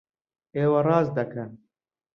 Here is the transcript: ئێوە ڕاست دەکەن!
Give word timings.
ئێوە 0.57 0.79
ڕاست 0.87 1.11
دەکەن! 1.17 1.49